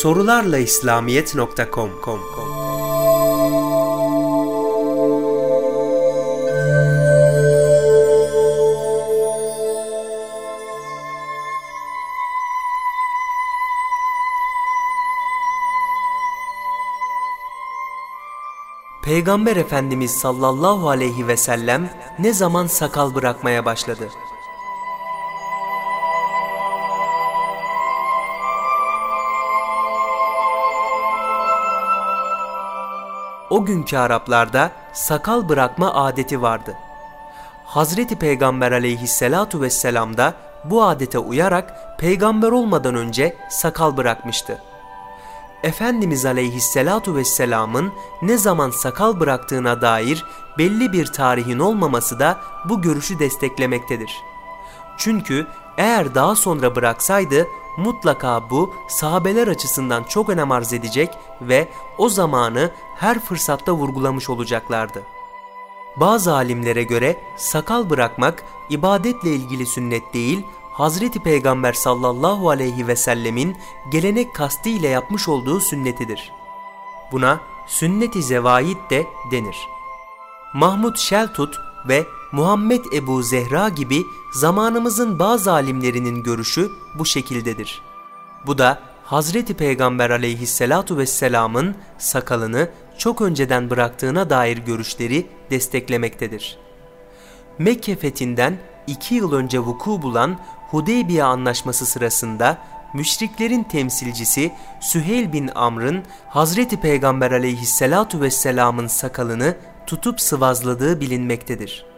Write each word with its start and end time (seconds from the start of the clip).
Sorularla 0.00 0.58
İslamiyet.com 0.58 1.90
Peygamber 19.02 19.56
Efendimiz 19.56 20.10
sallallahu 20.10 20.88
aleyhi 20.88 21.28
ve 21.28 21.36
sellem 21.36 21.90
ne 22.18 22.32
zaman 22.32 22.66
sakal 22.66 23.14
bırakmaya 23.14 23.64
başladı? 23.64 24.10
O 33.50 33.64
günkü 33.64 33.96
Araplarda 33.96 34.70
sakal 34.92 35.48
bırakma 35.48 35.94
adeti 35.94 36.42
vardı. 36.42 36.74
Hazreti 37.64 38.16
Peygamber 38.16 38.72
aleyhisselatu 38.72 39.60
vesselam 39.60 40.16
da 40.16 40.34
bu 40.64 40.84
adete 40.84 41.18
uyarak 41.18 41.98
peygamber 41.98 42.48
olmadan 42.52 42.94
önce 42.94 43.36
sakal 43.50 43.96
bırakmıştı. 43.96 44.62
Efendimiz 45.62 46.24
aleyhisselatu 46.24 47.16
vesselamın 47.16 47.92
ne 48.22 48.38
zaman 48.38 48.70
sakal 48.70 49.20
bıraktığına 49.20 49.80
dair 49.80 50.24
belli 50.58 50.92
bir 50.92 51.06
tarihin 51.06 51.58
olmaması 51.58 52.18
da 52.18 52.36
bu 52.64 52.82
görüşü 52.82 53.18
desteklemektedir. 53.18 54.16
Çünkü 54.98 55.46
eğer 55.78 56.14
daha 56.14 56.34
sonra 56.34 56.76
bıraksaydı 56.76 57.46
mutlaka 57.76 58.50
bu 58.50 58.74
sahabeler 58.88 59.48
açısından 59.48 60.04
çok 60.04 60.28
önem 60.28 60.52
arz 60.52 60.72
edecek 60.72 61.10
ve 61.40 61.68
o 61.98 62.08
zamanı 62.08 62.70
her 62.96 63.20
fırsatta 63.20 63.72
vurgulamış 63.72 64.30
olacaklardı. 64.30 65.02
Bazı 65.96 66.34
alimlere 66.34 66.82
göre 66.82 67.20
sakal 67.36 67.90
bırakmak 67.90 68.44
ibadetle 68.70 69.30
ilgili 69.30 69.66
sünnet 69.66 70.14
değil, 70.14 70.46
Hazreti 70.72 71.20
Peygamber 71.20 71.72
sallallahu 71.72 72.50
aleyhi 72.50 72.86
ve 72.86 72.96
sellemin 72.96 73.56
gelenek 73.90 74.34
kastı 74.34 74.68
ile 74.68 74.88
yapmış 74.88 75.28
olduğu 75.28 75.60
sünnetidir. 75.60 76.32
Buna 77.12 77.40
sünnet-i 77.66 78.22
zevaid 78.22 78.76
de 78.90 79.06
denir. 79.30 79.68
Mahmud 80.54 80.96
Şeltut 80.96 81.56
ve 81.88 82.06
Muhammed 82.32 82.84
Ebu 82.92 83.22
Zehra 83.22 83.68
gibi 83.68 84.02
zamanımızın 84.32 85.18
bazı 85.18 85.52
alimlerinin 85.52 86.22
görüşü 86.22 86.70
bu 86.98 87.06
şekildedir. 87.06 87.82
Bu 88.46 88.58
da 88.58 88.78
Hazreti 89.04 89.54
Peygamber 89.54 90.10
aleyhissalatu 90.10 90.98
vesselamın 90.98 91.74
sakalını 91.98 92.70
çok 92.98 93.20
önceden 93.20 93.70
bıraktığına 93.70 94.30
dair 94.30 94.58
görüşleri 94.58 95.26
desteklemektedir. 95.50 96.58
Mekke 97.58 97.96
fethinden 97.96 98.58
iki 98.86 99.14
yıl 99.14 99.32
önce 99.32 99.58
vuku 99.58 100.02
bulan 100.02 100.40
Hudeybiye 100.70 101.24
anlaşması 101.24 101.86
sırasında 101.86 102.58
müşriklerin 102.94 103.62
temsilcisi 103.62 104.52
Süheyl 104.80 105.32
bin 105.32 105.50
Amr'ın 105.54 106.02
Hazreti 106.28 106.80
Peygamber 106.80 107.30
aleyhissalatu 107.30 108.20
vesselamın 108.20 108.86
sakalını 108.86 109.56
tutup 109.86 110.20
sıvazladığı 110.20 111.00
bilinmektedir. 111.00 111.95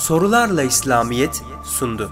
Sorularla 0.00 0.62
İslamiyet 0.62 1.42
sundu. 1.64 2.10